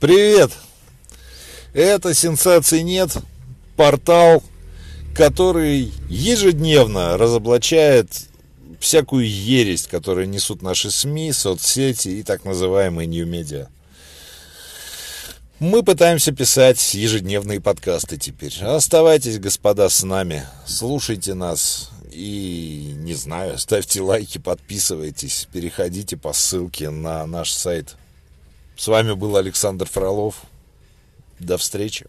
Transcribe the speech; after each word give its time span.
Привет! 0.00 0.52
Это 1.72 2.14
«Сенсаций 2.14 2.84
нет» 2.84 3.16
портал, 3.76 4.44
который 5.12 5.92
ежедневно 6.08 7.18
разоблачает 7.18 8.08
всякую 8.78 9.28
ересь, 9.28 9.88
которую 9.88 10.28
несут 10.28 10.62
наши 10.62 10.92
СМИ, 10.92 11.32
соцсети 11.32 12.10
и 12.10 12.22
так 12.22 12.44
называемые 12.44 13.08
нью-медиа. 13.08 13.66
Мы 15.58 15.82
пытаемся 15.82 16.30
писать 16.30 16.94
ежедневные 16.94 17.60
подкасты 17.60 18.18
теперь. 18.18 18.56
Оставайтесь, 18.62 19.40
господа, 19.40 19.88
с 19.88 20.04
нами. 20.04 20.44
Слушайте 20.64 21.34
нас. 21.34 21.90
И, 22.12 22.92
не 22.98 23.14
знаю, 23.14 23.58
ставьте 23.58 24.00
лайки, 24.00 24.38
подписывайтесь, 24.38 25.48
переходите 25.52 26.16
по 26.16 26.32
ссылке 26.32 26.90
на 26.90 27.26
наш 27.26 27.50
сайт. 27.50 27.96
С 28.78 28.86
вами 28.86 29.12
был 29.12 29.36
Александр 29.36 29.86
Фролов. 29.86 30.36
До 31.40 31.58
встречи. 31.58 32.06